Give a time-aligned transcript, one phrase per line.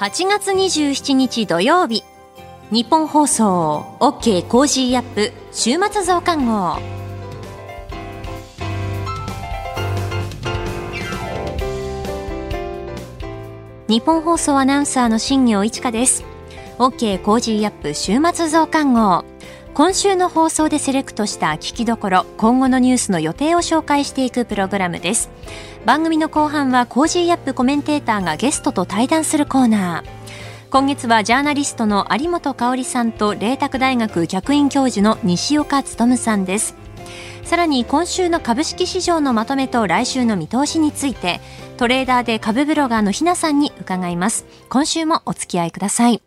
[0.00, 2.04] 8月27日土曜日。
[2.70, 4.48] ニッポン放送 OK!
[4.48, 5.30] Cozy up!
[5.52, 6.78] 週末増刊号。
[13.88, 16.24] ニッポン放送アナウンサーの新行市佳です。
[16.78, 17.20] OK!
[17.20, 17.92] Cozy up!
[17.92, 19.29] 週末増刊号。
[19.72, 25.30] 今週の放送でセレクトした聞きどころ今後のニュースの予定を紹介していくプログラムです。
[25.86, 27.54] 番組の後半は Cozy up!
[27.54, 30.20] コメンテーターがゲストと対談するコーナー。
[30.70, 36.74] 今月はジャーナリストの有本香さんと麗澤大学客員教授の西岡力さんです。
[37.44, 41.40] さらに今週の株式市場のまとめと来週の見通しについて
[41.78, 44.44] トレーダーで株ブロガーのひなさんに伺います。
[44.68, 46.22] 今週もお付き合いください。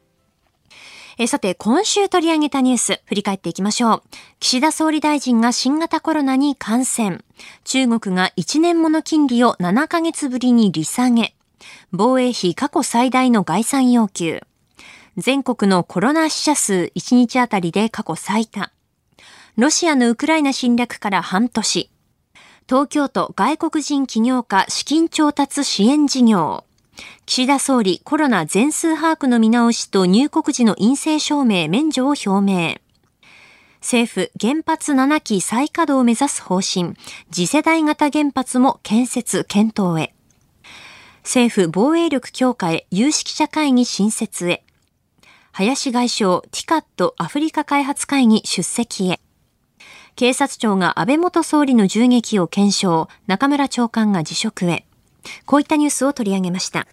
[1.18, 4.04] えさて、今週取り上げたニュース、振り返っていきましょう。
[4.40, 7.20] 岸田総理大臣が新型コロナに感染。
[7.66, 11.36] 中国が1年もの金利を7ヶ月ぶりに利下げ。
[11.92, 14.42] 防衛費過去最大の概算要求。
[15.16, 18.72] 全国のコロナ死者数1日あたりで過去最多。
[19.56, 21.92] ロシアのウクライナ侵略から半年。
[22.68, 26.64] 東京都外国人起業家資金調達支援事業。
[27.26, 32.76] 岸田総理コロナ全数把握の見直しと入国時の陰性証明免除を表明。
[33.82, 36.96] 政府原発7基再稼働を目指す方針。
[37.32, 40.14] 次世代型原発も建設検討へ。
[41.24, 44.64] 政府防衛力強化へ有識者会議新設へ。
[45.52, 49.20] 林外相、ティカットアフリカ開発会議出席へ。
[50.16, 54.86] 警察庁が安倍元総理の銃撃を検証、中村長官が辞職へ。
[55.46, 56.88] こういったニュースを取り上げました。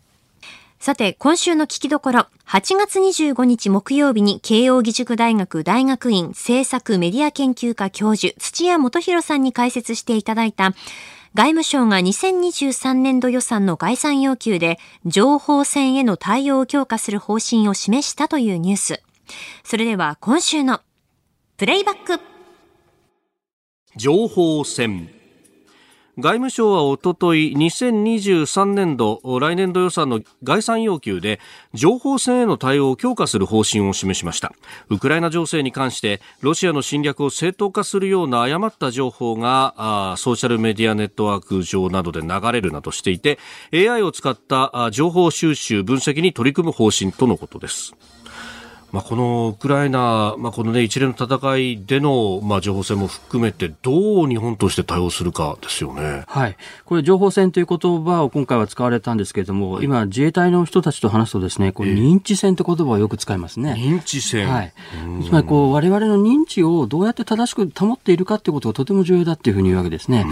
[0.81, 10.73] さて、今週の聞きどころ、8月25日木曜日に慶應義塾大学大学院政策メディア研究科教授、土屋元博さんに解説していただいた、
[11.34, 19.03] 外務省が2023年度予算の概算要求で、情報戦への対応を強化する方針を示したというニュース。
[19.62, 20.81] それでは今週の、
[21.58, 22.20] プレイバック。
[23.96, 25.20] 情報戦。
[26.18, 31.38] 外務省はおととい2023年度来年度予算の概算要求で
[31.72, 34.52] 情報戦への対応を強化する方針を示しました。
[34.88, 43.38] ウクライナ情勢に関してロシアの侵略を正当化するような誤った情報がソーシャルメディアネットワーク上などで流れるなどしていて
[43.72, 47.94] AI を使った情報収集分析に取り組む方針とのことです。
[48.92, 63.74] まあ、このウクライナ、まあ、この、ね、一連の戦いでの、まあ、情報戦も含めて、どう日本として対応するかですよね、はい、これ、情報戦という言葉を今回は使われたんですけれども、はい、今、自衛隊の人たちと話すとです、ね、これ認知戦という言葉をよく使いますね。
[63.78, 64.73] 認知戦、はい、
[65.24, 70.27] つまりこう、われわれの認知をどうやって正しく保っているかということがとても重要だというふうに言うわけですね。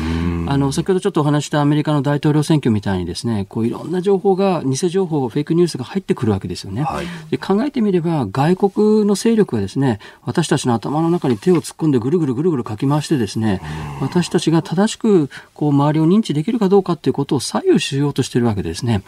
[0.46, 6.82] あの先ほどちょっとお話したアメリカの大統領選挙みたいにですねこういろんな情報が、偽情報、フェイクニュースが入ってくるわけですよね。
[6.82, 13.60] はい、で考えてみれば、外国の勢力がですね私たちの頭の中に手を突っ込んでぐるぐるぐるぐるかき回してですね
[14.00, 19.02] 私たちが正しくこう周りを認知できるかどうかっていうことを左右しようとしてるわけですね。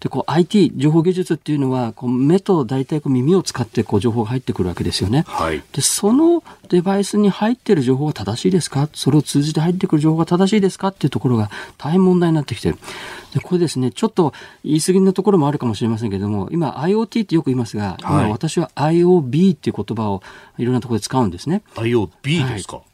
[0.00, 5.24] でこう IT 情報技術っていうのはこう目と大体こう耳を使ってこう情報が入ってくるわけですよね。
[5.26, 8.88] はい、でそのデバイスに入っている情報が正しいですか？
[8.92, 12.78] それを通じて入ってくる情報が正しいですかっていうところが大変問題になってきてる。
[13.34, 20.22] でこれですねちょっと言い過ぎなところもあるかもしれませんけれども今 IoT ってよく言いますが、今私は IOB っていう言葉を
[20.58, 21.62] いろんなところで使うんですね。
[21.74, 22.86] IoB ですか、はい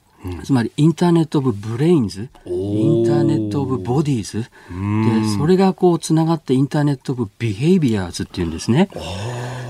[0.43, 2.29] つまり Internet of Brains。
[2.45, 4.43] Internet of Bodies。
[4.43, 4.49] で
[5.39, 8.89] それがこうつながって Internet of Behaviors っていうんですね。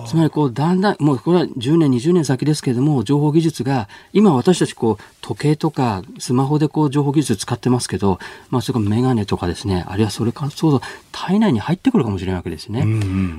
[0.06, 8.18] つまりこうだんだんもうこれは10年20年先ですけれども情報技術が今私たちこう時計とかスマホでこう情報技術使ってますけど、
[8.48, 9.84] まあ、それからメガネとかですね。
[9.86, 10.80] あるいはそれからそうそう
[11.12, 12.86] 体内に入ってくるかもしれないわけですね。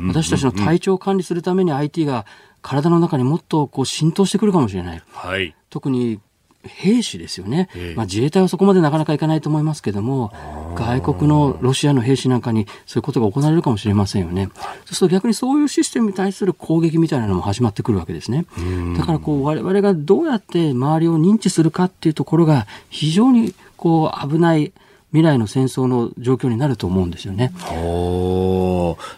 [0.10, 2.28] 私たちの体調を管理するために IT が
[2.62, 5.04] 体の中にもっとこう浸透してくるかもしれない。
[5.12, 6.20] はい、特に
[6.64, 10.34] 兵士ですよね、まあ、自衛隊はそこまでなかなかいかないと思いますけども、
[10.76, 14.50] 外国のロシアの兵士なんかにそういうことが行われるかもしれませんよね。
[14.86, 18.46] そうすると逆にそういうシステムに対する攻撃みたいなのも始まってくるわけですね。
[18.98, 24.74] だからこう我々がどうやって周りを認知するかっていうところが非常にこう危ない
[25.12, 27.52] 未来の戦争の状況になると思うんですよね。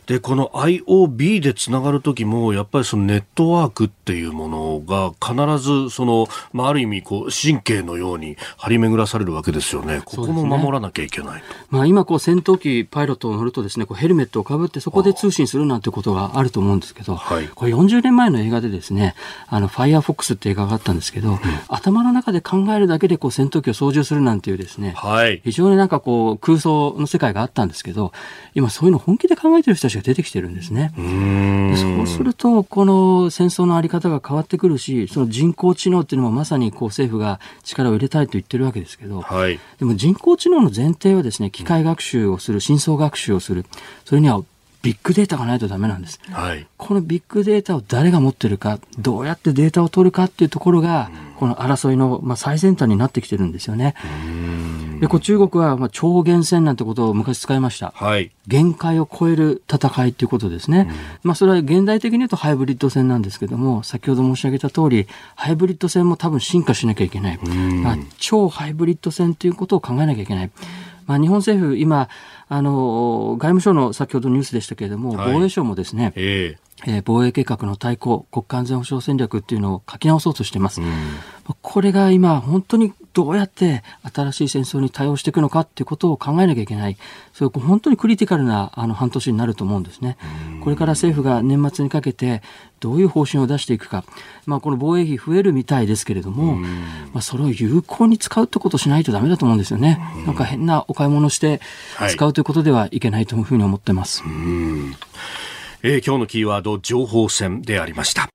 [0.06, 10.02] でこの IOB でつながる時もやっぱりそのネットワークっていうものが必ずその、まあ、ある意味こう神経のように張り巡らされるわけですよね。
[10.04, 19.16] ここも守らなきゃいけない、ね、まあ、今こう戦闘機パイロットを乗るとですねこうヘルメットをかぶってそこで通信するなんてことがあると思うんですけど、はい、これ40年前の映画でですね
[19.48, 28.12] あのファイアーフォックスって映画があったんですけど、うん、頭の中で考えるだけでこう戦闘機を操縦するなんていうですね、はい、非常になんかこう空想の世界があったんですけど、
[28.54, 30.94] 今そういうの本気で考えてる人たちが出てきてるんですね。
[30.96, 43.66] でそうすると、この戦争のあり方が変わってくるし、その人工知能っていうのもまさにこう政府が力を入れたいと言ってるわけですけど、はい、でも人工知能の前提はですね、機械学習をする、深層学習をする、
[44.06, 44.44] それには
[44.82, 46.20] ビッグデータがないとダメなんです。
[46.32, 53.96] はい、このビッグデータを誰が持ってるか、どうやってデータを取るかっていうところが、この争いの、まあ、最先端になってきてるんですよね。
[55.00, 57.94] で、こう中国は、まあ、超限戦なんてことを昔使いました。
[57.96, 60.92] はい、限界を超える戦いっていうことですね。
[61.24, 67.40] まあ、それは現代的に言うとハイブリッド戦なんですけども、先ほど申し上げた通り、ハイブリッド戦も多分進化しなきゃいけない。
[67.40, 70.52] まあ、超ハイブリッド戦ということを考えなきゃいけない。
[71.08, 72.08] まあ、日本政府、今、
[72.54, 80.82] あの、外務省の先ほどニュースでしたけれども、はい、防衛省もですね、えーえー、防衛計画の対抗、国家安全保障戦略っていうのを書き直そうとしています。
[80.82, 80.92] うん、
[81.62, 83.84] これが今、本当にどうやって
[84.14, 86.98] 新しい戦争に対応していくのかっていうことを考えなきゃいけない。
[87.32, 90.18] そういう本当にクリティカルなあの半年になると思うんですね。
[90.64, 92.42] これから政府が年末にかけて
[92.80, 94.04] どういう方針を出していくか。
[94.46, 100.00] まあこの防衛費増えるみたいですけれども、まあそれを有効に使うってことをしないとダメだと思うんですよね。
[100.26, 101.62] なんか変なお買い物して
[102.10, 104.24] 使うということではいけないというふうに思ってます。
[104.24, 104.32] はい
[105.84, 108.30] えー、今日のキーワード、情報戦でありました。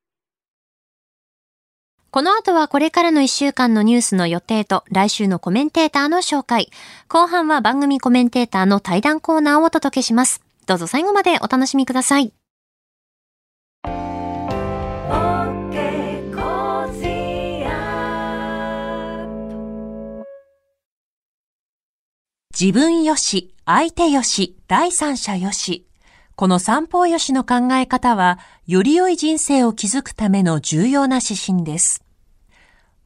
[2.10, 6.70] この後はこれからの1週間のニュースの予定と来週のコメンテーターの紹介。
[7.08, 10.45] 後半は番組コメンテーターの対談コーナーをお届けします。
[10.66, 12.32] どうぞ最後までお楽しみください。
[22.58, 25.86] 自分よし、相手よし、第三者よし。
[26.36, 32.02] この三方よしの考え方は、より良い人生を築くための重要な指針です。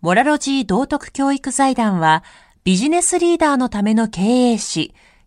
[0.01, 2.23] モラロジー道徳教育財団は、
[2.63, 4.95] ビジネスリーダーのための経営誌、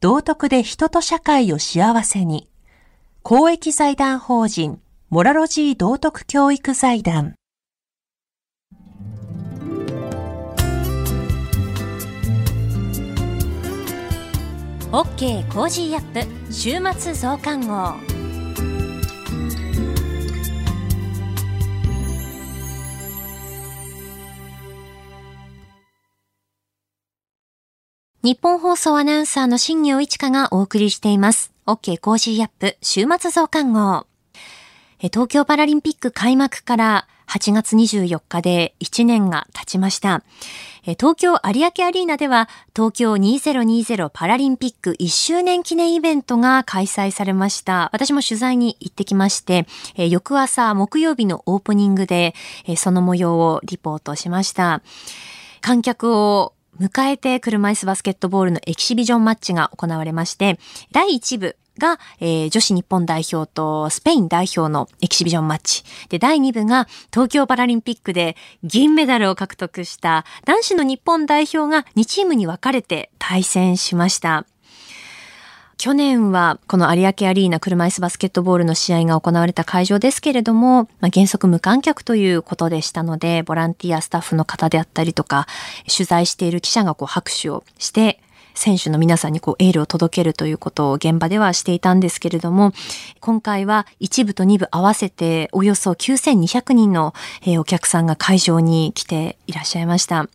[0.00, 2.48] 道徳で人と社会を幸せに。
[3.22, 7.34] 公益財団法人、モラロジー道徳教育財団。
[14.92, 15.52] OK!
[15.52, 16.52] Cozy up!
[16.52, 18.15] 週末増刊号。
[28.26, 31.52] 日本放送アナウンサーの新業一華がお送りしています。
[31.64, 34.08] OK コージーアップ週末増刊号。
[34.98, 40.24] 東京パラリンピック開幕から8月24日で1年が経ちました。
[40.98, 47.90] 東京有明アリーナでは東京2020パラリンピック1周年記念イベントが開催されました。
[47.92, 52.34] 私も取材に行ってきまして、翌朝木曜日のオープニングで
[52.76, 54.82] その模様をリポートしました。
[55.60, 60.58] 観客を迎えて車椅子バスケットボールのエキシビジョンマッチが行われまして、
[60.92, 65.84] 第1部が、えー、女子日本代表とスペイン代表のエキシビジョンマッチ。
[66.08, 74.46] で、第2部が東京パラリンピックで銀メダルを獲得した男子の日本代表が2チームに分かれて対戦しました。
[75.78, 85.46] 去年はこの有明アリーナ車椅子バスケットボールの試合が行われた会場ですけれども、まあ、原則無観客ということでしたので、ボランティアスタッフの方であったりとか、
[85.86, 88.20] 取材している記者がこう拍手をして、
[88.54, 92.72] 選手の皆さんにこうエールを届けるということを現場ではしていたんですけれども、
[93.20, 97.12] 今回は1部と2部合わせておよそ9200人の
[97.58, 100.26] お客さんが会場に来ていらっしゃいました。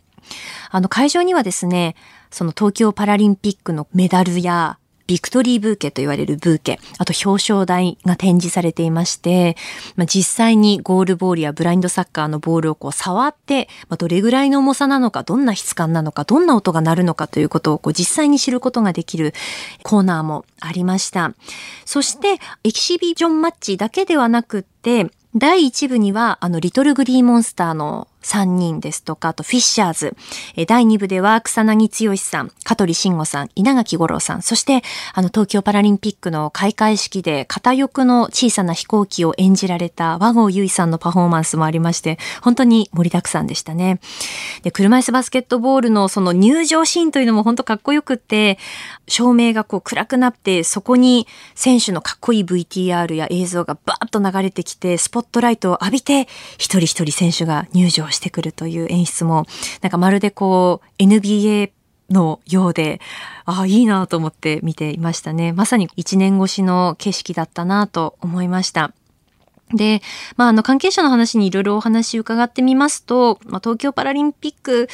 [0.69, 1.95] あの会場にはですね、
[2.29, 4.77] その東京パラリンピックのメダルや
[5.11, 9.57] ビクトリーブーケと言われるブーケ、あと表彰台が展示されていまして、
[9.97, 19.33] まあ、実際にゴールボールやブラインドサッカーのボールをこう触って、まあ、どれぐらいの重さなのか、どんな質感なのか、どんな音が鳴るのかということをこう実際に知ることができる
[19.83, 21.33] コーナーもありました。
[21.83, 30.15] そして、エキシビジョンマッチだけではなくって、第1部には、あの、リトルグリーモンスターの3人ですとか、あとフィッシャーズ、
[30.55, 43.99] え第2部では草薙剛さん、香取慎吾さん、稲垣吾郎さん、そしてあの東京パラリンピックの開会式で片翼の小さな飛行機を演じられた和合由衣さんのパフォーマンスもありまして、本当に盛りだくさんでしたね。
[44.63, 48.57] で、車椅子バスケットボールのその入場シーンというのも本当かっこよくって、
[49.07, 59.45] 照明がこう暗くなって、そこに選手のかっこいい VTR や映像がバーッと流れてきて、スポットライトを浴びて、一人一人選手が入場してくるという演出も、
[59.81, 61.71] なんかまるでこう NBA
[62.09, 62.99] のようで、
[63.45, 65.53] ああ、いいなと思って見ていましたね。
[65.53, 68.93] まさに一年越しの景色だったなと思いました。
[69.73, 70.01] で、
[70.35, 74.89] まあ、あの、関係者の話にいろいろお話伺ってみますと、まあ、東京パラリンピック、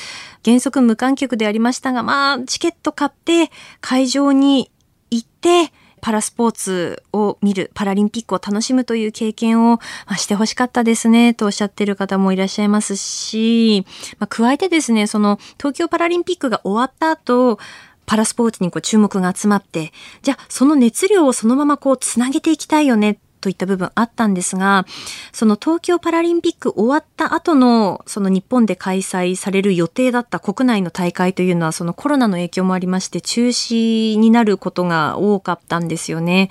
[0.46, 4.72] 原則無観客でありましたが、まあ、チケット買って、会場に
[5.10, 13.86] 行って、パラスポーツを見る、パラリンピックを楽しむという経験を、ま、してほしかったですね、とおっしゃってる方もいらっしゃいますし、
[14.20, 17.60] まあ、加えてですね、その東京パラリンピックが終わった後、
[18.06, 24.86] パラスポーツにこう注目が集まって、じゃあその熱量をそのままこうつなげていきたいよねといった部分あったんですが、
[25.32, 36.50] その東京パラリンピック終わった後の、その日本で開催される予定だった国内の大会というのは、そのコロナの影響もありまして、中止になることが多かったんですよね。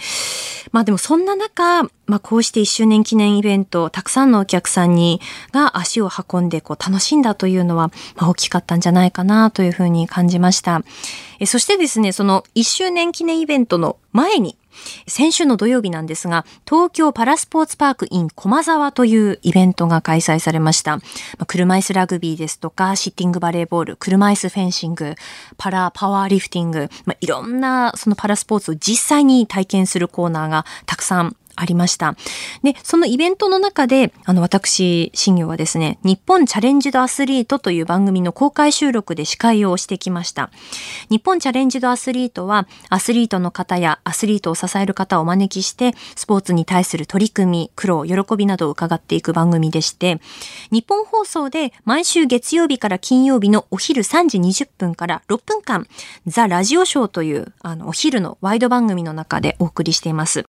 [0.72, 5.20] まあでもそんな中、まあこうして1周年記念イベント、たくさんのお客さんに、
[5.52, 10.82] が足を運んでこう楽しんだというのは、まあ大きかったんじゃないかなというふうに感じました。
[11.38, 14.56] えそしてですね、その1周年記念イベントの前に、
[15.06, 20.98] 先週の土曜日なんですが、東京パラスポーツパーク in 駒沢というイベントが開催されました。
[21.46, 25.14] 車椅子ラグビーですとか、シッティングバレーボール、車椅子フェンシング、
[25.56, 32.16] パラパワーリフティング、まあ、いろんなそのパラスポーツを実際に体験するコーナーがたくさんありました。
[32.62, 40.50] で、そのイベントの中で、あの、私、新業はですね、日本チャレンジドアスリートという番組の公開収録で司会をしてきました。
[41.10, 50.20] 日本チャレンジドアスリートは、アスリートの方やアスリートを支える方をお招きして、スポーツに対する取り組み、苦労、喜びなどを伺っていく番組でして、
[50.70, 55.86] 日本放送で毎週月曜日から金曜日のお昼3時20分から6分間、
[56.26, 60.44] ザ・ラジオショーという、あの、お昼のワイド番組の中でお送りしています。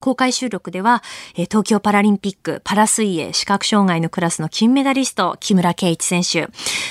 [0.00, 1.02] 公開収録では、
[1.34, 6.48] 東京パラリンピックパラ水泳視覚障害のクラスの金メダリスト、木村敬一選手、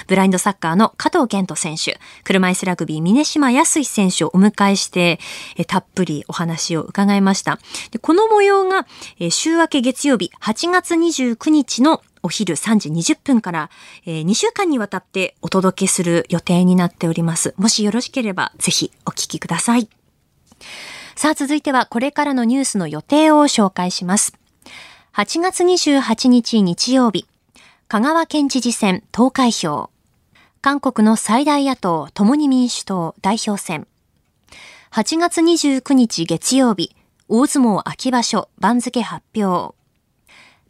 [0.08, 5.20] ブラインドサッカーの加藤健人選手、車椅子ラグビー峰島康選手をお迎えして、
[5.68, 7.60] たっぷりお話を伺いました。
[8.02, 8.86] この模様が、
[9.32, 13.70] 週明け月曜日8月29日のお昼3時20分から、
[14.06, 17.56] え、2週間にわたってお届けする予定になっております。
[17.58, 19.90] もしよろしければぜひお聞きください。
[21.20, 24.40] さあ続いてはこれからのニュースの予定を紹介します。
[25.14, 27.28] 8月28日日曜日、
[27.90, 29.90] 香川県知事選投開票。
[30.62, 33.86] 韓国の最大野党共に民主党代表選。
[34.92, 36.96] 8月29日月曜日、
[37.28, 39.76] 大相撲秋場所番付発表。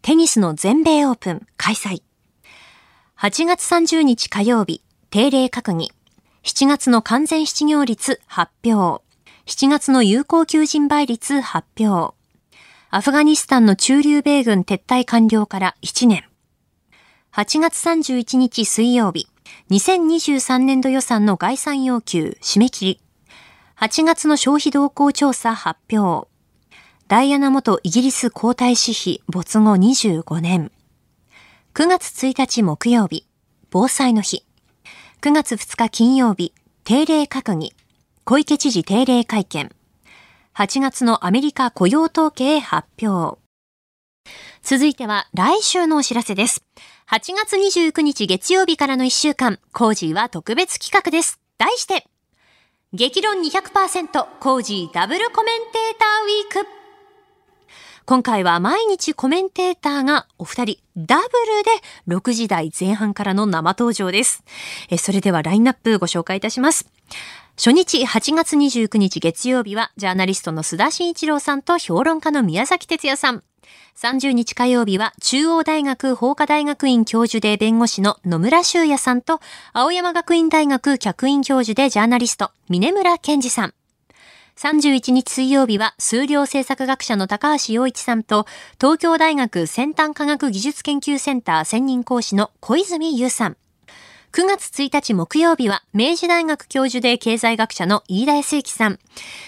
[0.01, 2.01] テニスの全米オープン開催。
[3.19, 5.91] 8月30日火曜日、定例閣議。
[6.41, 9.07] 7月の完全失業率発表。
[9.49, 12.13] 7月の有効求人倍率発表。
[12.91, 16.23] アフガニスタンの駐留米軍撤退完了から1年。
[17.33, 19.27] 8月31日水曜日、
[19.71, 23.01] 2023年度予算の概算要求締め切り。
[23.79, 26.29] 8月の消費動向調査発表。
[27.07, 30.71] ダイアナ元イギリス皇太子妃没後25年。
[31.73, 33.25] 9月1日木曜日、
[33.71, 34.45] 防災の日。
[35.21, 36.53] 9月2日金曜日、
[36.83, 37.73] 定例閣議。
[38.29, 39.71] 小池知事定例会見。
[40.53, 43.39] 8月のアメリカ雇用統計発表。
[44.61, 46.63] 続いては来週のお知らせです。
[47.09, 51.39] 8月29日月曜日からの1週間、コージーは特別企画です。
[51.57, 52.05] 題して、
[52.93, 56.78] 激論200%コージーダブルコメンテーターウィーク。
[58.09, 64.43] 今回は毎日コメンテーターがお二人ダブルで6時台前半からの生登場です。
[64.89, 66.89] えそれではラインナップご紹介いたします。
[67.55, 73.43] 初日8月29日月曜日は、ジャーナリストの須田慎一郎さんと評論家の宮崎哲也さん。
[73.95, 79.39] 30日火曜日は、中央大学法科大学院教授で弁護士の野村修也さんと、
[79.71, 83.73] 青山学院大学客員教授でジャーナリスト、峰村健二さん。
[84.59, 88.45] 31日水曜日は数量政策学者の高橋洋一さんと
[88.77, 93.57] 東京大学先端科学技術研究センター専任講師の小泉優さん。
[94.33, 98.99] 9月1日木曜日は、明治大学教授で経済学者の飯田康之さん。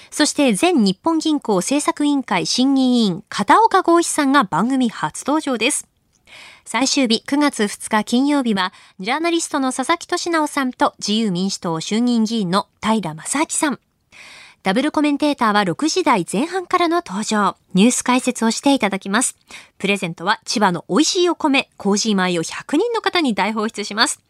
[0.10, 5.88] そして、前日本銀行政策委員会審議委員、片岡剛一さんが番組初登場です。
[6.66, 13.80] 最終日9月2日金曜日は、ジャーナリストの佐々木俊直さんと自由民主党衆議院議員の平正明さん。
[14.64, 17.58] ダブルコメンテーターは6時台前半からの登場。
[17.74, 19.36] ニュース解説をしていただきます。
[19.80, 24.22] プレゼントは千葉の美味しいお米、コージー米を100人の方に大放出します。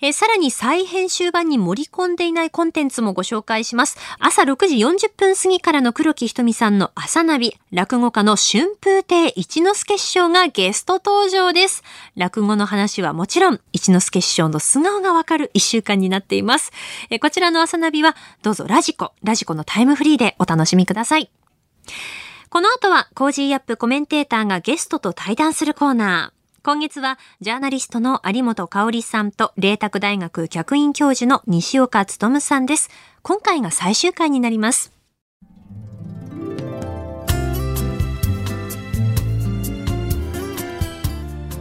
[0.00, 3.96] えー、さらに再編集版に盛り込んでいないコンテンツもご紹介します。
[4.18, 11.82] 朝6時40分過ぎからの黒木ひとみさんの朝ナビ、落語家の春風亭一之輔師匠がゲスト登場です。
[12.16, 16.70] 落語の話はもちろん、一之輔師匠の素顔がわかる一週間になっています。
[17.10, 21.30] えー、こちらの朝ナビは、どうぞラジコ、ラジコのタイムフリーでお楽しみください。
[22.50, 23.76] この後は、 Cozy up!
[23.76, 26.37] コメンテーターがゲストと対談するコーナー。
[26.68, 32.90] 今月はジャーナリストの有本香さんと麗澤大学客員教授の西岡力さんです。
[33.22, 34.92] 今回が最終回になります。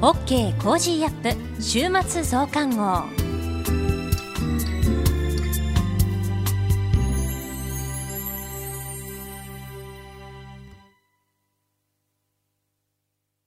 [0.02, 0.62] OK!
[0.62, 1.64] Cozy up!
[1.64, 3.27] 週末増刊号。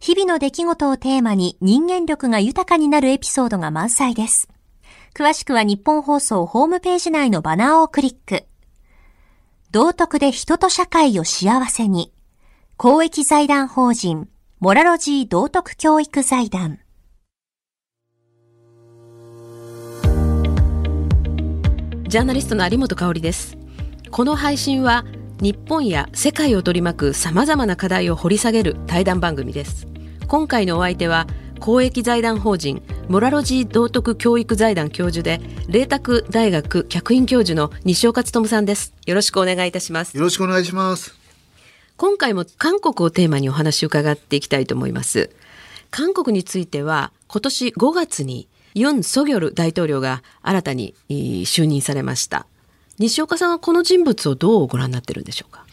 [0.00, 4.48] 日々の出来事をテーマに人間力が豊かになるエピソードが満載です。
[5.14, 8.44] 詳しくは日本放送ホームページ内のバナーをクリック。
[9.70, 12.12] 道徳で人と社会を幸せに。
[12.76, 14.28] 公益財団法人、
[14.60, 16.78] モラロジー道徳教育財団。
[22.08, 23.56] ジャーナリストの有本香里です。
[24.10, 25.04] この配信は
[25.40, 29.86] 日本や世界を取り巻く様々な課題を掘り下げる対談番組です。
[30.28, 31.26] 今回のお相手は
[31.60, 38.94] 公益財団法人モラロジー道徳教育財団教授で麗澤大学客員教授の西岡努さんです。
[39.04, 40.16] よろしくお願いいたします。
[40.16, 41.14] よろしくお願いします。
[41.98, 45.30] 今回も韓国をテーマにお話を伺っていきたいと思います。
[45.90, 52.46] 韓国については今年5月にユン・ソギョル大統領が新たに就任されました
[52.98, 55.64] 西岡さんはこの人物をどうご覧になってるんでしょうか？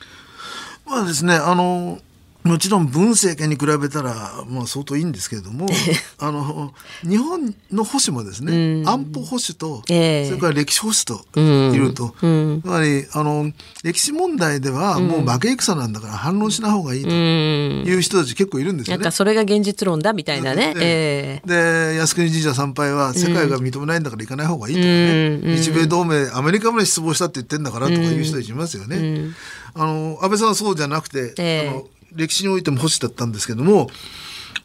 [0.85, 1.99] まあですね、あの
[2.43, 5.67] もちろん文政権に比べたら、まあ、相当いいんですけれども
[6.19, 13.51] あの日本の保守もですね、うん、安保保守と、えー、それから歴史保守といると、うん、つまりあの
[13.83, 18.97] 歴史問題ではもう負け戦なんだから反論しない方がいいという人たち結構いるんですよね。
[18.97, 20.73] なんかそれが現実論だみたいなね。
[20.73, 29.31] でえー、で靖国神社参拝は世界が認めないんだから行かない方がいいとかね、うん、日米同盟アメリカまで失望したって言ってんだからとかいう人たちいますよね。
[29.75, 33.87] あの安倍さんはそうじゃなくて、えー、あの歴史においても保守だったんですけども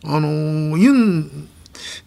[0.04, 1.48] あのユン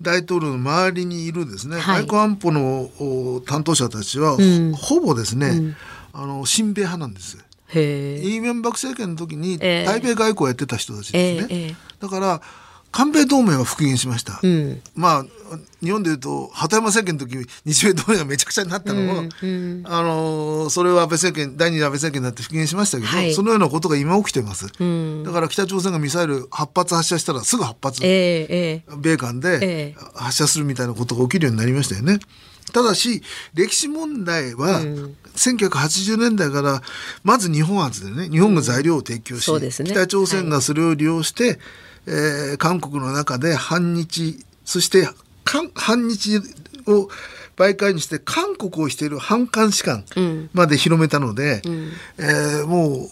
[0.02, 5.76] 大統領の周りにいるですね、はい、外交安保の担当者たちは、うん、ほぼですね、うん、
[6.14, 7.38] あの親米派なんです。
[7.74, 8.42] イ・ー。
[8.42, 11.48] ミョンバク政権の時に対米外交をやってた人たちですね。
[11.50, 12.42] えーえー、だから
[12.92, 15.26] 韓米同盟は復元しました、うん、まあ
[15.82, 19.48] 日本でいうと鳩山政権の時日米同盟がめちゃくちゃになったのも、うんう
[19.82, 32.20] ん、あのそれは安倍政権第二次安倍政権になって復元しましたけど、はい、そのようなことが今起きてます、うん、だから北朝鮮がミサイル8発発射したらすぐ8発、えー、米韓で発射するみたいなことが起きるようになりましたよね。
[32.74, 33.22] ただし
[33.54, 36.82] 歴史問題は、うん、1980年代から
[37.24, 41.60] まず日本発でね日本が材料を提供し、うんね、北朝鮮がそれを利用して、はい
[42.08, 45.08] えー、韓国の中で反日そして
[45.76, 46.38] 反日
[46.88, 47.10] を
[47.56, 50.06] 媒介にして韓国をしている反韓士官
[50.54, 53.10] まで広めたので、うん、えー、も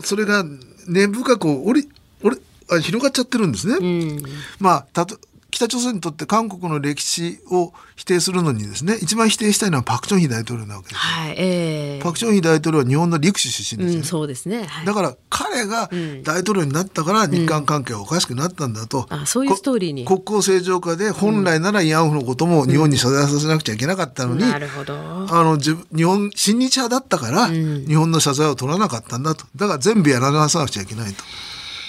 [0.00, 0.44] うそれが
[0.88, 1.88] 根深くおり
[2.22, 2.40] おり
[2.82, 3.76] 広がっちゃってるんですね。
[3.76, 4.22] うん、
[4.58, 5.18] まあたと
[5.56, 15.88] 北朝鮮にとって韓国の歴史を否定するのにですね一番否定したいのはパク・チョンヒ大統領なわけです、はいえー、パク・チョンヒ大統領は日本の陸士出身ですよね、うん、そうですね、はい、だから彼が
[16.24, 20.04] 大統領になったから日韓関係はおかしくなったんだと、うん、あそういうストーリーに。
[20.04, 24.94] 国交正常化で本来なら慰安婦のことも日本に謝罪させなくちゃいけなかったのに、なるほど。
[24.94, 29.46] あの日本親日派だったから、日本の謝罪を取らなかったんだと。
[29.56, 31.24] だから全部やらなさなくちゃいけないと。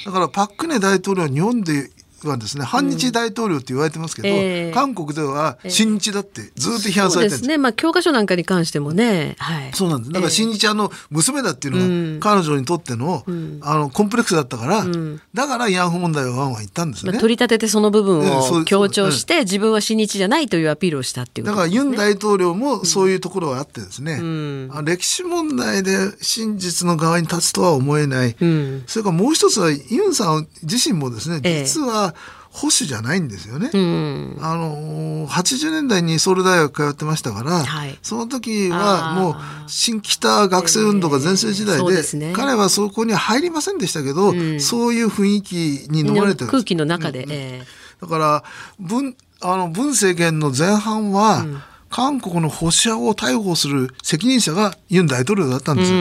[0.05, 1.91] だからパク・クネ大統領は日本で
[2.23, 7.57] はですね反日大統領って言われてますけど、えー、韓国では親日だってずっと批判されてるんです,、ね。
[7.57, 10.11] まあ、教科書なんかに関してもね、はい、そうなんです。
[10.11, 13.23] だから親日あの娘だっていうのが彼女にとっての,、
[13.61, 14.85] あのコンプレックスだったから、
[15.33, 32.06] だから慰安婦問題はワンワン言ったんですね、まあ、取り立ててその部分を強調して、自分は親日じゃないというアピールをしたっていうだからユン大統領もそういうところがあってですね、うん、歴史問題で真実の側に立つとは思えない、うん、それからもう一つはユンさん自身もですね実は、
[32.51, 33.69] 保守じゃないんですよね。
[33.71, 39.35] うん、あの80年代にソウル大学通ってましたから、はい、その時はもう
[39.67, 45.55] 新北学生運動が全盛時代でえーでね、彼はそこに入りませんでしたけど、うん、そういう雰囲気
[45.89, 48.43] に飲まれてる空気の中で、うんえー、だから
[48.79, 51.45] 文あの文政権の前半は、
[51.89, 55.97] 韓国の保守派を逮捕する責任者がユン大統領だったんですよ。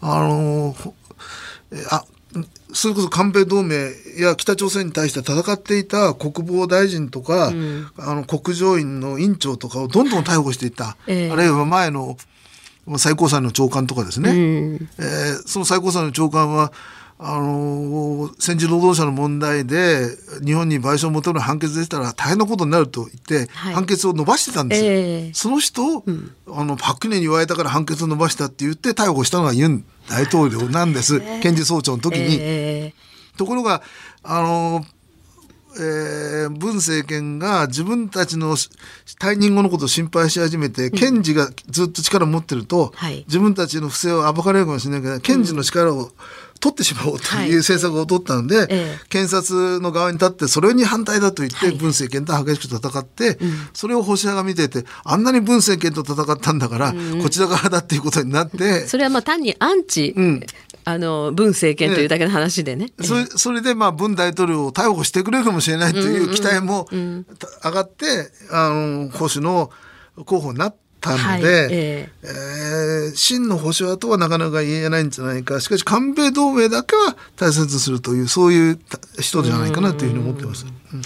[0.00, 0.74] あの
[1.90, 2.04] あ
[2.76, 12.18] それこそ韓米同盟や北朝鮮に対して戦っていた国防大臣とか、うん、あの国情院の院長とかをどんどん逮捕していった、えー、あるいは前の
[12.98, 16.70] 最高裁の長官とかですね、うん、えー、その最高裁の長官は
[17.18, 20.06] あの戦時労働者の問題で
[20.44, 24.90] 日本に賠償を求める判決でしたら大変なことになると言って、判決を伸ばしてたんですよ。
[24.90, 32.36] えー、その人を、うん、あのパク・ネに言われたから判決を伸ばしたって言って逮捕したのがユン大統領なんです、検事総長の時に。
[32.40, 33.82] えー、ところが
[34.22, 34.84] あの
[35.78, 46.12] えー、文政権が自分たちの退任後のことを心配し始めて、検事がずっと力を持ってると、はい、自分たちの不正を暴かれるかもしれないけど、検事の力を
[46.60, 48.68] 取ってしまおうという政策を取ったので、はい
[49.08, 53.38] 検察の側に立ってそれに反対だと言って、文政権と激しく戦って、
[53.72, 60.42] それを保守派が見ててあんなに文政権と戦ったんだから、こちら側だっていうことになって それはまあ単にアンチ、うん、
[60.84, 62.92] あの文政権というだけの話でね。
[63.00, 67.24] それそれでまあ文大統領を逮捕してくれるかもしれないという期待も上
[67.62, 69.70] がって、あの保守の
[70.24, 70.85] 候補になって。
[71.06, 72.10] たので、はい、え。
[72.22, 75.60] ー、えー、真の保守派とはなかなか言えないんじゃないか。
[75.60, 78.78] しかし韓米同盟だけは大切にするというそういう
[79.20, 80.66] 人じゃないかなというふうに思ってます。
[80.92, 81.02] うん。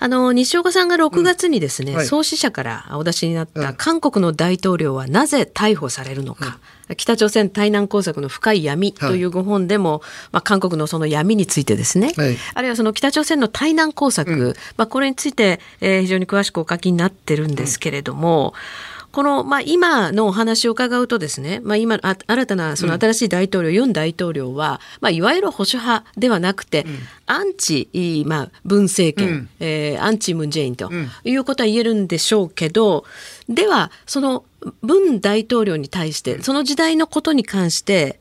[0.00, 1.98] あの西岡さんが6月にですね、うん。
[1.98, 6.58] はい、創始者からお出しになった韓国の大統領はなぜ逮捕されるのか、
[6.96, 10.00] 北朝鮮対南工作の深い闇というご本でも、はい、
[10.32, 18.52] まあ、韓国のその闇についてですね、はい、あるいはその北朝鮮の対南工作、うん、まあ、これについて、えー、非常に詳しくお書きになってるんですけれども、
[18.88, 30.90] うんこの、まあ、今のお話を伺うとですね、まあ、今あ新たなその新しい大統領、うん、ユン大統領は、まあ、いわゆる保守派ではなくて、うん、アンチ、まあ、文政権、うん、えー、アンチムン・ジェインと
[31.22, 33.04] いうことは言えるんでしょうけど、
[33.48, 34.44] ではその
[34.82, 38.18] 文大統領に対してその時代のことに関して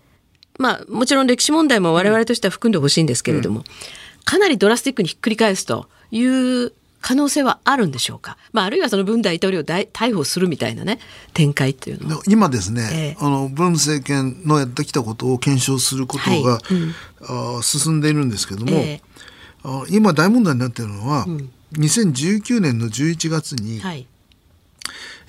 [0.60, 3.64] まあもちろん歴史問題も我々としては含んでほしいんですけれども、
[4.26, 6.72] かなりドラスティックにひっくり返すという
[7.04, 11.00] 可能性はあるんでしょうか、まあ、あるいはその文大統領を逮捕するみたいなね
[11.34, 12.24] 展開っていうのは。
[12.28, 16.74] 今ですね、えー、あの文政権のやってきたことを検証することが、はい。
[16.74, 24.08] うん、あ進んでいるんですけども、えー、あ今大問題になっているのは、うん、2019年の11月に、はい。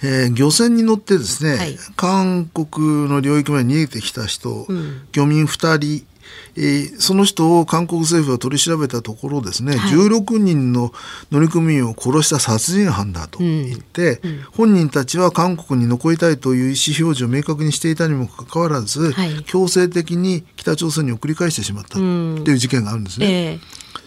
[0.02, 6.06] えー、漁船に乗ってですね、はい、韓国の領域まで逃げてきた人、うん、漁民2人
[6.56, 10.92] えー、その人を韓国政府が取り調べたところですね、はい、16人の
[11.30, 23.26] 乗組員を殺した殺人犯だと言って、うんうん、本人たちは韓国に残りたいという意思表示を明確にしていたにもかかわらず、はい、強制的に北朝鮮に送り返してしまったという事件があるんですね。
[23.26, 23.60] えー、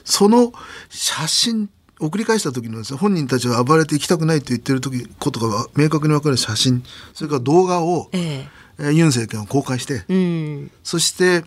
[0.03, 0.53] その
[0.89, 11.43] 写真送り返した時のですね本人たちが暴れて行きたくないと言ってる時ことが明確に分かる写真それから動画を、えー、ユン政権は公開して、うん、そして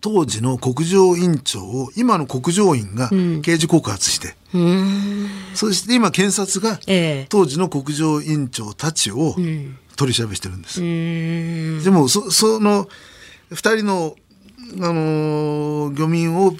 [0.00, 3.10] 当時の国情院長を今の国情院が
[3.42, 6.78] 刑事告発して、うん、そして今検察が
[7.28, 9.34] 当時の国情院長たちを
[9.96, 10.82] 取り調べしてるんです。
[10.82, 12.88] うん、でもそその
[13.50, 14.16] 2人の
[14.80, 16.52] あの漁民を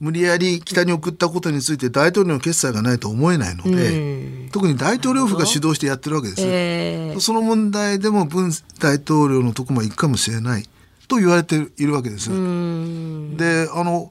[0.00, 8.50] 無理やり北に送ったことについて大統領の決裁がないと思えないので、特に大統領府が主導してやってるわけです、えー、その問題でも文
[8.80, 10.64] 大統領のとこまで行くかもしれない
[11.08, 12.30] と言われているわけです。
[12.30, 14.10] であの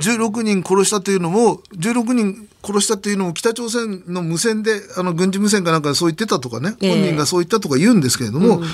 [0.00, 8.66] 16人殺したというのも16人殺したというのも北朝鮮の無線であの軍事無線かなんかそう言ってたとかね、えー、本人がそう言ったとか言うんですけれども、うん、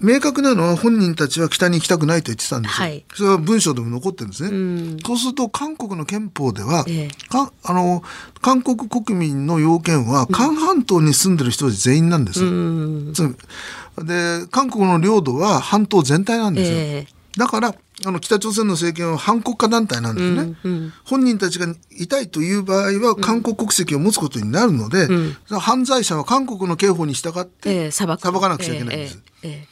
[0.00, 4.54] 明確なのは本人たちは北に行きたくないと言ってたんですよ、はい、それは文章でも残ってるんですね、う
[4.96, 8.02] ん、そうすると韓国の憲法では、えー、かあの
[8.40, 13.12] 韓国国民の要件は韓半島に住んでる人たち全員なんです、うん。
[13.12, 16.78] で韓国の領土は半島全体なんですよ。
[16.78, 17.74] えーだから
[18.04, 29.22] あの北朝鮮の政権は反国家団体なんですね、うんうん、本人たちが痛いという場合は韓国国籍を持つことになるので、うん、犯罪者は韓国の刑法に従って、裁かなくちゃいけないんです。
[29.42, 29.66] えーえ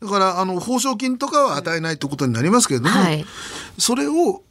[0.00, 3.24] ー、だからあの報奨金とかは与えないということになりますけれども、はい、
[3.78, 4.44] それを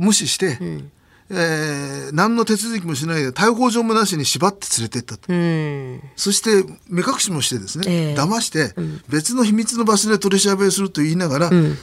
[0.00, 0.90] 無視して、うん
[1.30, 6.50] えー、何の手続きもしないで逮捕状もなしに縛って連れてったと、うん、そして
[6.88, 8.74] 目隠しもしてですね、えー、騙して、
[9.08, 11.76] 別の秘密の場所で取り調べをすると言いながら、うん、連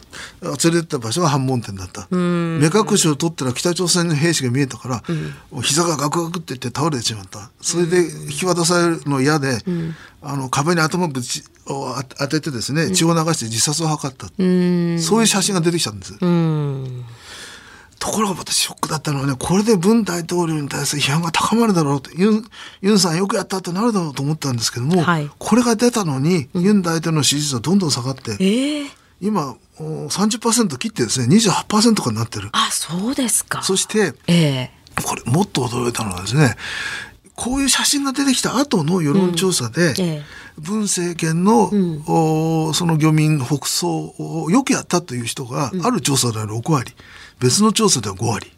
[0.44, 5.04] れてった場所が反問店だった、うん、目隠しを取ったら北朝鮮の兵士が見えたから、
[5.52, 7.50] うん、膝がガクガクっていって倒れてしまった。
[7.62, 9.58] それで引き渡されるの嫌で、
[10.22, 16.14] あの壁に頭ぶちを当ててですね血を流して自殺を図った、そういう写真が出てきたんです。
[18.02, 22.44] ところが私ショックだったのはね、これで文大統領に対する批判が高まるだろうと、ユン、
[22.82, 28.90] ユンさんよくやったってなるだろうと思ったんですけども、はい、これが出たのに、うん、ユン大統領の支持率はどんどん下がって、えー、
[29.22, 32.50] 今、30%切ってですね、28%とかになってる。
[32.54, 33.62] あ、そうですか。
[33.62, 36.56] そして、えー、これもっと驚いたのはですね、
[37.36, 40.02] こういう写真が出てきた後の世論調査で、うん。
[40.02, 40.24] ええ、
[40.58, 46.94] 文政権の、うん、おその漁民北総をよくやったという人が、ある調査では6割。
[47.42, 48.52] 別の調査では5割。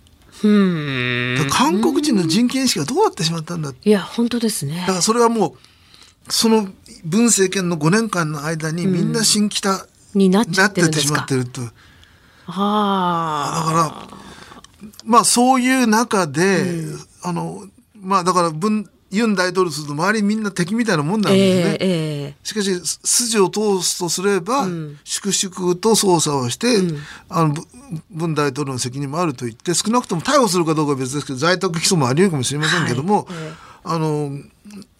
[1.49, 4.81] 韓国人の人権意識がどうなってしまったんだいや本当ですね。
[4.81, 5.55] だからそれはも
[6.27, 6.67] うその
[7.05, 10.51] 文政権の5年間の間にみんな新北になって
[10.99, 11.61] しまってると。
[11.61, 11.71] は
[12.47, 14.17] あ、だから
[15.05, 21.77] まあそういう中で、うん、あのまあだから文ユン大統領すると周りみんな敵みたいなもんなんですね。
[21.79, 21.87] えー
[22.25, 26.97] えー、しかし筋を通すとすれば、うん、粛々と捜査をして、うん、
[27.29, 27.53] あの
[28.09, 34.31] 文大統領の責任もあると言って少なくとも逮捕するかどうかは別ですけど在宅起訴もあり得るかもしれませんけども、はいえー、あの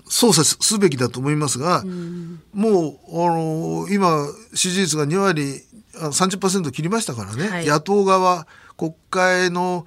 [0.05, 5.63] 捜査すべきだと思いますが、うん、もうあの今支持率が2割
[5.95, 8.47] 30%切りましたからね、はい、野党側
[8.77, 9.85] 国会の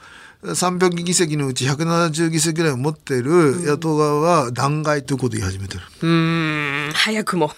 [0.53, 5.83] 300議席のうち170議席ぐらいを持っている野党側は弾劾ということを言い始めてる。
[6.03, 7.51] うん早くも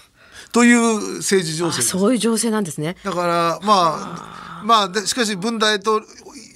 [0.51, 2.95] という政治情勢そういう情勢なんですね。
[3.03, 6.01] だからまあまあしかし文大統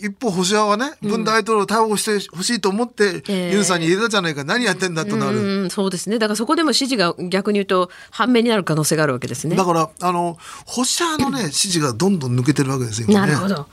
[0.04, 5.70] 一方、保守派はね、文大統領を逮捕してほしいと思って、ユンさんに入れたじゃないか、何やってんだとなる。
[5.70, 6.20] そうですね。
[6.20, 9.56] だからそこでも支持が逆に言うと、反面になる可能性があるわけですね。
[9.56, 13.13] だから、あの、保守派のね、支持がどんどん抜けてるわけですよ、ね。
[13.13, 13.66] なるほど。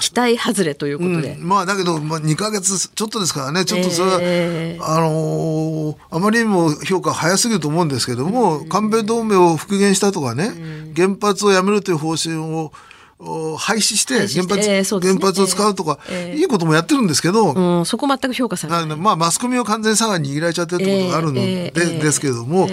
[0.00, 1.36] 期待外れということで。
[1.38, 10.50] うん、まあ、だけど、まあ、2か月ちょっとですからね、ちょっとそれは、えー、あのー、あまりにも評価早すぎると思うんですけども、韓米同盟を復元したとかね、
[10.96, 12.72] 原発をやめるという方針を、
[13.18, 18.98] 廃止して原発えーね、原発を使うとか、えー、いいこともやってるんですけど、うん、そこ全く評価されない。
[18.98, 22.68] まあマスコミを完全に佐賀に握られちゃってるってことがあるので、えー、ですけれども、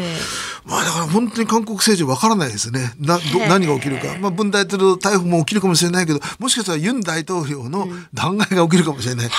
[0.65, 2.93] まあだから本当に韓国政治わからないですね。
[2.99, 9.31] など何が起きるか、まあ、文大統領逮捕も起きるかもしれないけどもしかしたらユン大統領の弾劾が起きるかもしれない、うん、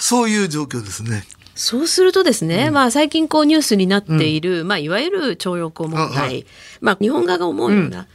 [0.00, 1.24] そういう状況ですね。
[1.54, 6.46] そうするとですね、うん、まあ最近こうニュースになっている、うん、まあいわゆる徴用工問題、はい、
[6.80, 8.08] まあ日本側が思うような、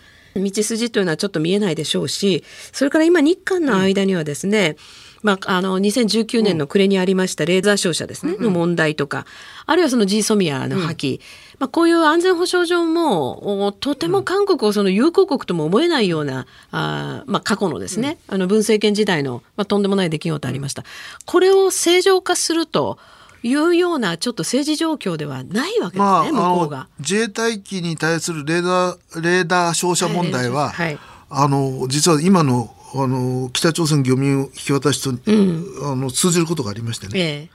[0.44, 4.76] 道筋というのはちょっと見えないでしょうしそれから今日韓の間にはですね、
[5.22, 9.26] まあ、あの2019年の暮れにありましたレーザー照射ですね、の問題とか
[9.66, 11.20] あるいはその G ソミアの破棄、
[11.60, 20.84] まあ、こういう安全保障上もとても韓国をその友好国とも思えないようなあ、まあ、過去のですね、あの文政権時代の、まあ、とんでもない出来事ありました。
[21.26, 22.98] これを正常化すると
[23.44, 26.88] いうようなちょっと政治状況ではないわけですね、まあ、向こうが。
[27.00, 31.00] 自衛隊機に対するレーダーレーダー照射問題は、はい、
[31.30, 37.12] あの実は今のあの北朝鮮漁民引き渡しと、うん、あの通じることがありましてね。
[37.20, 37.50] え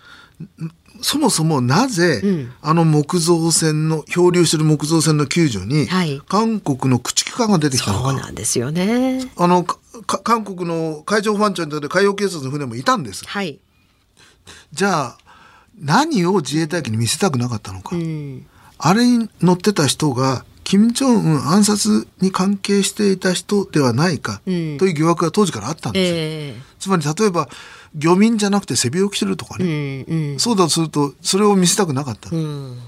[0.62, 0.64] え、
[1.02, 8.10] そもそもなぜ、うん、あの木造船の漂流してる木造船の救助に、はい、韓国の駆逐艦が出てきたのか。
[8.10, 9.28] そうなんですよね。
[9.36, 13.26] あの韓国の海上保安庁に海洋警察の船もいたんです。
[13.26, 13.58] はい、
[14.72, 15.18] じゃあ
[15.80, 18.46] 何を自衛隊機に見せたくなかったのか、うん、
[18.78, 26.16] あれに乗ってた人が金正恩暗殺に関係していた人ではないかという疑惑が当時からあったんですよ。
[26.18, 27.48] えー、つまり例えば
[27.94, 32.34] 漁民じゃなくて背広着てるとかね、うんうん、そうだとするとそれを見せたくなかった。
[32.34, 32.78] うん、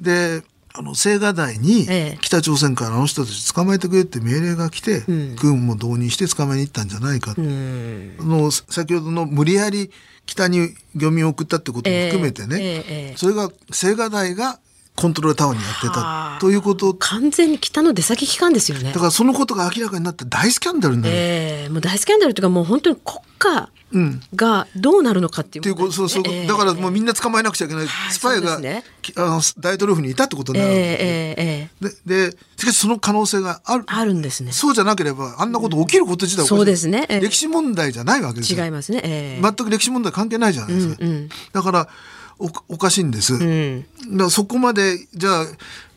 [0.00, 1.86] であの青瓦台に
[2.20, 5.02] 北朝鮮からあの人たち捕まえてくれって命令が来て、
[5.40, 9.90] 軍も導入して捕まえに行ったんじゃないか、うん、の先ほどの無理やり
[10.30, 14.60] 北に漁民を送ったってことも含めてね、えーえー、それが青瓦台が
[15.00, 16.94] コントロールタワーにやってたということ。
[16.94, 18.92] 完全に北の出先機関ですよね。
[18.92, 23.68] だからそのことが明らかになって大スキャンダルになる、えー、もう大スキャンダルというかもう本当に国家
[24.36, 28.84] がどうなるのかっていう、うん、っていうそうそう、えー、だからもうみんな捕まえなくちゃいけない、スパイが、ね、
[29.16, 33.84] あの大統領府にいたってことになるわけで,、えー、えー、ででしかしその可能性がある。
[33.86, 34.52] あるんですね。
[34.52, 38.64] そうじゃなければあんなこと起きること自体、うん、そうですね、えー、歴史問題じゃないわけですよ。
[38.64, 41.88] 違いますね、えー、全く歴史問題関係ないじゃないですか、うんうん、だから
[42.38, 45.42] おおかしいんです、うん、だそこまでじゃ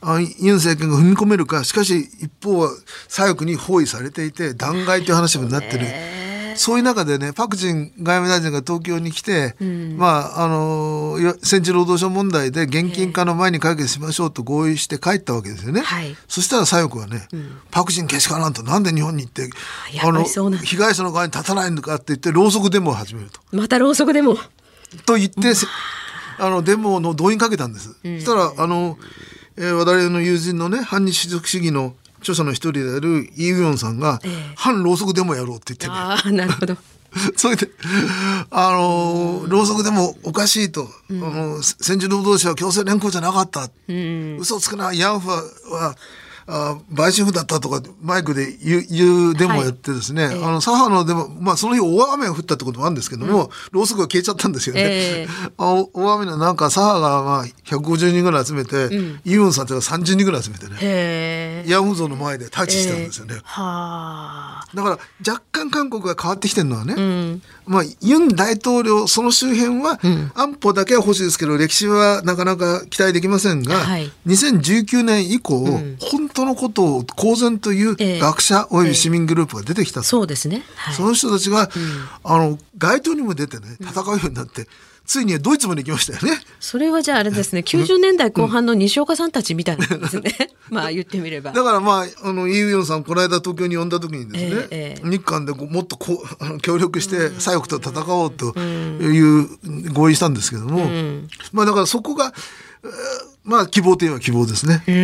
[0.02, 1.64] あユン政権が踏み込めるか。
[1.64, 2.70] しかし一方は
[3.08, 5.86] 左翼に包囲されていて弾劾という話になってる。
[5.86, 6.24] えー
[6.56, 15.82] そういう中でね、パク・チン外務大臣が東京に来て、うん、まあ、あの、戦時労働者問題で現金化の前に解決しましょうと合意して帰ったわけですよね。
[15.82, 19.50] はい、そしたら左翼はね、うん、パク・チンけしからんと、なんで日本に行って、
[20.04, 23.40] あの、被害者の側に立たないのかって言って、ろうそくデモを始めると。
[23.52, 24.38] またろうそくデモ。
[25.06, 25.54] と言って、
[26.38, 27.96] あの、デモの動員かけたんです。
[28.04, 28.98] うん、そしたら、あの、
[29.58, 35.94] えー、我々の友人のね、反日主義の著者の一人であるイ・ウヨンさんが、ええ、反ろうそくでもやろうって言ってね。
[35.94, 36.78] ああ、なるほど。
[37.38, 37.70] それで、
[38.50, 43.70] あの、ろうそくでもおかしいと、うん、あの戦時労働者は強制連行じゃなかった。
[43.88, 45.32] うん、嘘つくな、ヤンファ
[45.72, 45.96] は
[46.48, 54.82] あ売春婦だったとかマイクで言う言うデモをやってですね、はい、あの左派のデモ、まあ、その日大雨が降ったってこともあるんですけども、うん、ろうそくが消えちゃったんですよね。
[54.84, 63.36] えー、 大雨のなんか左派がまあ150人ぐらい集めて、うん、ユンさんっていうのは30人ぐらい集めてねヤンフ像の前でタッチしたんですよね。
[63.36, 64.90] えー、だから
[65.28, 70.00] 若干韓国が変わってきてるのはね、うん、まあ、ユン大統領その周辺は
[70.36, 75.64] 安保だけは欲しいですけど、歴史はなかなか期待できませんが、はい、2019年以降、
[76.00, 81.70] 本当のことを公然という学者および市民グループが出てきた、えー、そうですね、はい、その人たちが、うん、
[82.24, 84.68] あの街頭にも出てね戦うようになって、
[85.06, 86.40] ついにドイツまで行きましたよね。
[86.62, 90.32] それはじゃああれですね、90年代後半の西岡さんたちみたいなんですね。
[90.72, 91.52] まあ言ってみれば。
[91.52, 99.50] だからまあ、あの、イーウヨンさん、この間東京に呼んだ時にですね、えーえー、日韓でもっとこうあの協力して左翼と戦おうという
[99.92, 102.34] 合意したんですけども、うん、まあだからそこが、
[103.44, 104.84] まあ希望といえば希望ですね。
[104.88, 104.98] うんう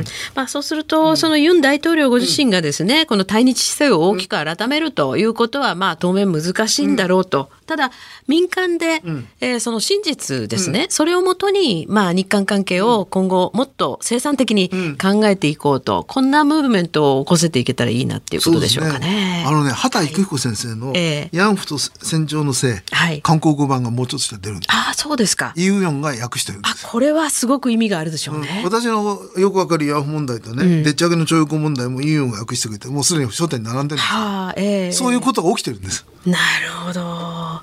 [0.00, 7.50] ん、まあそうすると、そのユン大統領ご自身がですね、この対日姿勢を大きく改めるということは、まあ当面難しいんだろうと。
[7.68, 7.92] ただ
[8.26, 19.42] 民間で、うん、えー、その真実ですね、うん、それをもとに、まあ、日韓関係を今後もっと生産的に考えていこうと、うん、こんなムーブメントを起こせていけたらいいなっていうことでしょうかね。
[19.42, 20.94] ねあのね畑育彦先生の
[21.32, 24.68] 「ヤンフと戦場のせい」はい、韓国語版がもうちょっとして出るんです。
[24.72, 25.52] あそうですか。
[25.54, 26.86] イ・ウヨンが訳してるんです。
[26.86, 28.62] あこれはすごく意味があるでしょうね。
[28.64, 36.04] 私のよくわかるヤンフ問題とね、でっち上げの徴用工問題もイ・ンが訳してくれてもうすでに書店に並んでるんです、はあえー、そういうことが起きてるんです。
[36.26, 36.38] なる
[36.86, 37.62] ほど。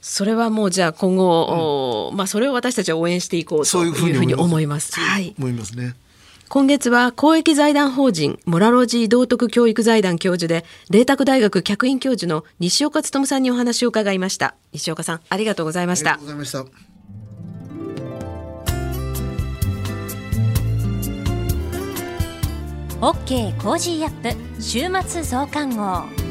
[0.00, 4.98] それはもうじゃあ今後、うん、まあそれを私たちは応援していこうというふうに思います。
[4.98, 5.34] はい。
[5.38, 5.94] 思いますね。
[6.48, 16.93] 今月は公益財団法人モラロジー道徳教育財団教授で麗澤大学客員教授の西岡力さんにお話を伺いました西岡さんありがとうございましたありがとうございました
[23.00, 23.24] OK!
[23.24, 24.62] Cozy up!
[24.62, 26.24] 週末増刊号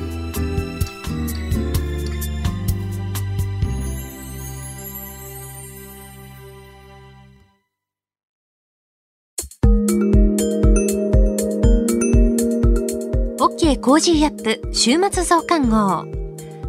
[13.83, 16.05] Cozy up 週末増刊号。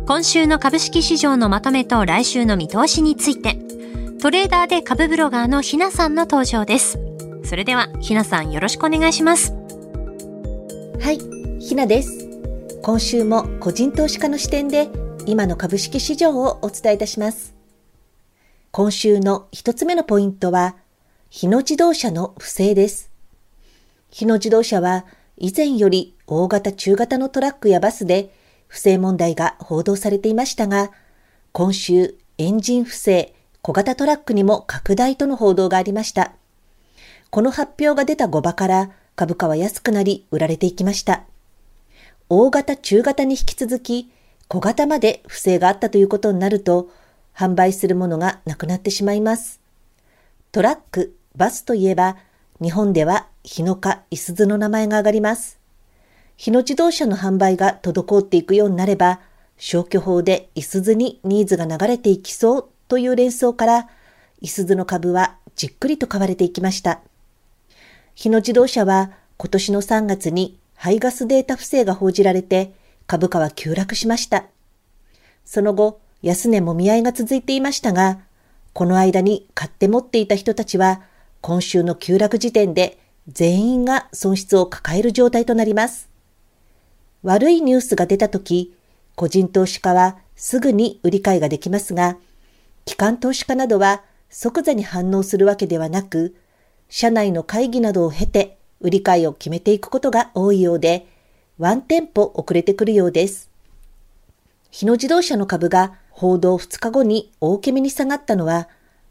[0.05, 3.57] 今週の株式市場のまとめと来週の見通しについて、
[4.21, 6.99] トレーダーで株ブロガーのひなさんの登場です。
[7.45, 9.64] それでは、ひなさんよろしくお願いします。
[11.01, 11.19] はい、
[11.61, 12.29] ひなです。
[12.83, 14.89] 今週も個人投資家の視点で、
[15.27, 17.55] 今の株式市場をお伝えいたします。
[18.71, 20.77] 今週の一つ目のポイントは、
[21.31, 23.11] 日野自動車の不正です。
[24.11, 25.05] 日野自動車は、
[25.37, 28.33] 以前より大型中型のトラックやバスで
[28.69, 30.91] 不正問題が報道されていましたが、
[31.53, 36.33] 今週エンジン不正、小型トラックにも拡大との報道がありました。
[37.31, 41.25] この発表が出た5場から株価は安くなり売られていきました。
[42.29, 44.11] 大型中型に引き続き
[44.49, 46.91] 小型まで不正があったということになると
[47.35, 49.61] 販売するものがなくなってしまいます。
[50.53, 52.17] トラック、バスといえば
[52.61, 55.59] 日本では日野かいすずの名前が挙がります。
[56.37, 59.21] 日野自動車の販売が滞っていくようになれば、
[59.57, 63.89] 消去法でいすずにニーズが流れていきそうという連想から、
[64.41, 67.01] いすずの株はじっくりと買われていきました。
[68.15, 72.73] 日野自動車は今年の3月に排ガスデータ不正が報じられて
[73.07, 74.47] 株価は急落しました。
[75.45, 78.21] その後、安値もみ合いが続いていましたが、
[78.73, 81.03] この間に買って持っていた人たちは
[81.41, 82.99] 今週の急落時点で
[83.29, 86.09] 全員が損失を抱える状態となります。
[87.23, 88.75] 悪いニュースが出たとき、
[89.17, 92.17] 個人投資家はすぐに売り買いができますが、
[92.85, 96.35] 機関投資家などは即座に反応するわけではなく、
[96.89, 101.07] 社内の会議などを経て売り買いを決めていくことが多いようで、
[101.59, 103.51] ワンテンポ遅れてくるようです。
[104.71, 108.69] 日野自動車の株が報道2日後に大きめに下がったのは、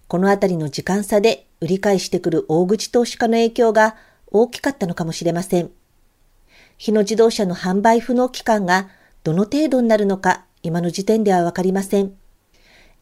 [0.08, 3.96] このあたりの時間差で売り買いしてくる大口投資家の影響が
[4.28, 5.72] 大きかったのかもしれません。
[6.78, 8.90] 日野自動車の販売不能期間が
[9.24, 12.14] どの程度になるのか今の時点ではわかりません。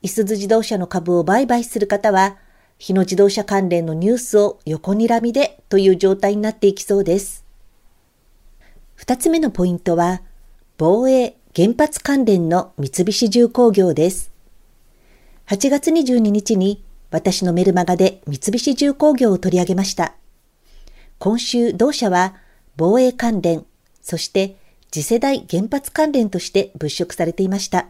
[0.03, 2.37] いすず自動車の株を売買する方は、
[2.81, 7.45] 日野自動車関連のニュースを横にらみでという状態になっていきそうです。
[8.95, 10.23] 二つ目のポイントは、
[10.79, 14.31] 防衛原発関連の三菱重工業です。
[15.45, 20.15] 8月22日に私のメルマガで三菱重工業を取り上げました。
[21.19, 22.33] 今週同社は
[22.77, 23.63] 防衛関連、
[24.01, 24.55] そして
[24.89, 27.89] 次世代原発関連として物色されていました。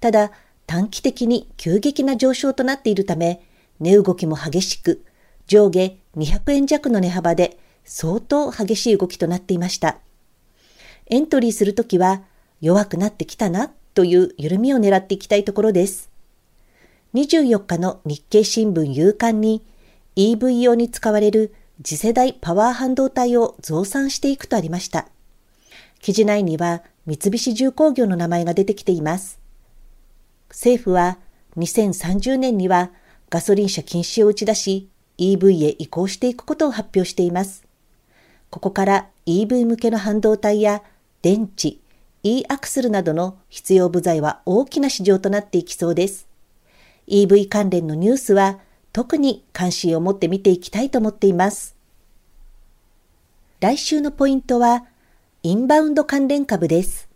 [0.00, 0.32] ただ、
[0.66, 3.42] 短期的に急激な上昇となっているため、
[3.82, 5.04] 値動きも激しく、
[5.46, 9.98] 上下200円弱の値幅で相当激しい動きとなっていました。
[11.06, 12.22] エントリーするときは
[12.60, 16.10] 弱くなってきたなという緩みを狙っていきたいところです。
[17.14, 19.62] 24日の日経新聞夕刊に
[20.16, 21.52] EV 用に使われる
[21.82, 25.08] 次世代パワー半導体を増産していくとありました。
[26.00, 29.40] 記事内には三菱重工業の名前が出てきています。
[30.50, 31.18] 政府は
[31.56, 32.92] 2030年には
[33.32, 37.64] ガソリン車禁止を打ち出し EV へ移行していくことを発表しています。
[38.50, 40.82] ここから EV 向けの半導体や
[41.22, 41.78] 電池、
[42.22, 46.28] e アクスルなどの必要部材は大きな市場となっていきそうです。
[47.08, 48.58] EV 関連のニュースは
[48.92, 51.74] 特に関心を持って見ていきたいと思っています。
[53.60, 54.84] 来週のポイントは
[55.42, 57.08] インバウンド関連株です。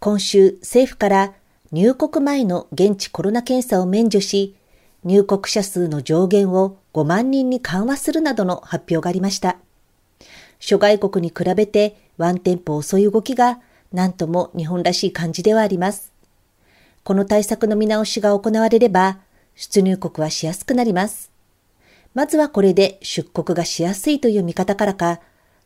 [0.00, 1.34] 今週政府から
[1.70, 4.56] 入国前の現地コロナ検査を免除し、
[5.04, 9.58] 入国者数の上限を5万人に緩和するなどの発表がありました。
[10.58, 13.60] 諸外国に比べてワンテンポ遅い動きが
[13.92, 16.12] 何とも日本らしい感じではあります。
[17.02, 19.18] この対策の見直しが行われれば、
[19.54, 21.30] 出入国はしやすくなります。
[22.14, 25.20] まずはこれで出国がしやすいという見方からか、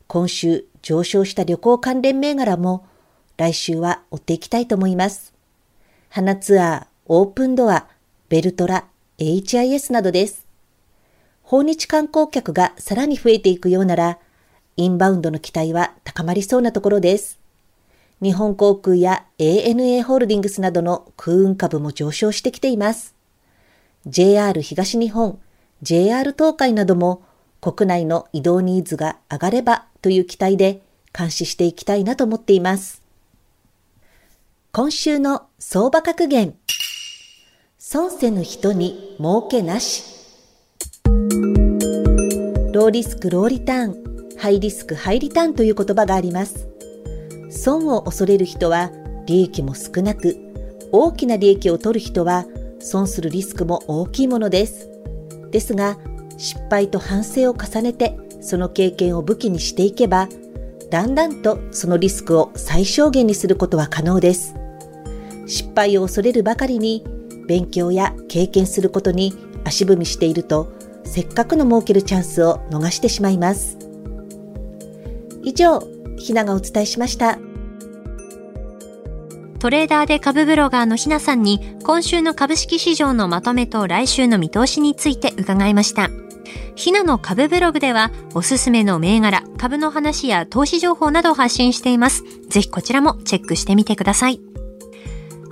[0.09, 2.87] 今週上昇した旅行関連銘柄も
[3.37, 5.33] 来週は追っていきたいと思います。
[6.09, 7.87] 花ツアー、オープンドア、
[8.29, 8.87] ベルトラ、
[9.19, 10.47] HIS などです。
[11.43, 14.19] 訪日観光客がさらに増えていくようなら、
[14.77, 17.41] インバウンドの期待は高まりそうなところです。
[18.23, 23.17] 日本航空や ANA ホールディングスなどの空運株も上昇してきています。
[24.07, 25.41] JR 東日本、
[25.83, 27.23] JR 東海なども
[27.61, 33.03] 国内の移動ニーズが上がればという期待で監視していきたいなと思っています。
[34.71, 36.55] 今週の相場格言。
[37.91, 40.05] 損せぬ人に儲けなし。
[42.71, 46.69] ローリスクローリターン、ハイリスクハイリターンという言葉があります。
[47.49, 48.91] 損を恐れる人は
[49.25, 50.37] 利益も少なく、
[50.93, 52.45] 大きな利益を取る人は
[52.79, 54.91] 損するリスクも大きいものです。
[55.51, 55.97] ですが、
[56.37, 60.29] 失敗と反省を重ねてその経験を武器にしていけば、
[60.91, 64.55] だんだんとそのリスクを最小限にすることは可能です。
[65.47, 67.03] 失敗を恐れるばかりに
[67.49, 69.35] 勉強や経験することに
[69.65, 70.73] 足踏みしていると
[71.05, 73.79] せっかくの儲けるチャンスを逃してしまいます。
[75.43, 75.81] 以上、
[76.19, 77.39] ひながお伝えしました。
[79.59, 86.11] トレーダーで株ブロガーのひなさんに今週の株式市場のまとめと来週の見通しについて伺いました。
[86.77, 92.23] ひなの株ブログではおすすめの銘柄、株の話や投資情報などを発信しています。
[92.49, 94.41] ぜひこちらもチェックしてみてください。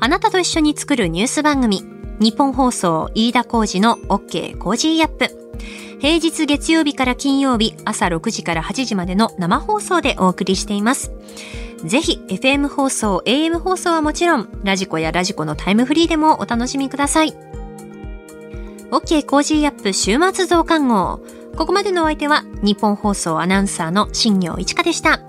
[0.00, 1.82] あなたと一緒に作るニュース番組、
[2.20, 5.28] ニッポン放送飯田浩司の OK Cozy up。
[5.98, 11.10] 平日月曜日から金曜日朝6時から8時までの生放送でお送りしています。
[11.84, 17.34] ぜひ FM 放送、AM 放送はもちろん、 radiko や radiko のタイムフリーでもお楽しみください。
[18.90, 21.20] OK Cozy up 週末増刊号。
[21.56, 25.20] ここまでのお相手はニッポン放送アナウンサーの新行市佳でした。